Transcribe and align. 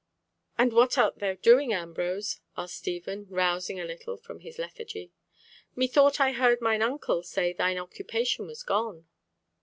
"And 0.57 0.73
what 0.73 0.97
art 0.97 1.19
thou 1.19 1.35
doing, 1.35 1.73
Ambrose?" 1.73 2.39
asked 2.57 2.73
Stephen, 2.77 3.27
rousing 3.29 3.79
a 3.79 3.85
little 3.85 4.17
from 4.17 4.39
his 4.39 4.57
lethargy. 4.57 5.11
"Methought 5.75 6.19
I 6.19 6.31
heard 6.31 6.59
mine 6.59 6.81
uncle 6.81 7.21
say 7.21 7.53
thine 7.53 7.77
occupation 7.77 8.47
was 8.47 8.63
gone?" 8.63 9.05